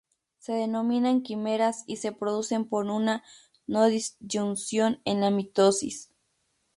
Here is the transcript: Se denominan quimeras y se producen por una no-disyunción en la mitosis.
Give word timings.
Se 0.39 0.53
denominan 0.53 1.21
quimeras 1.21 1.83
y 1.85 1.97
se 1.97 2.11
producen 2.11 2.65
por 2.67 2.87
una 2.87 3.23
no-disyunción 3.67 4.99
en 5.05 5.21
la 5.21 5.29
mitosis. 5.29 6.09